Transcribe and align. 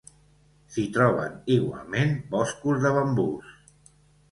S'hi 0.75 0.85
troben 0.95 1.35
igualment 1.57 2.17
boscos 2.33 2.83
de 2.87 2.95
bambús. 2.99 3.55